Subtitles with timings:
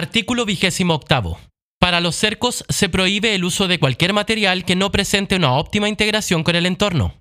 [0.00, 1.36] Artículo 28.
[1.78, 5.90] Para los cercos se prohíbe el uso de cualquier material que no presente una óptima
[5.90, 7.19] integración con el entorno.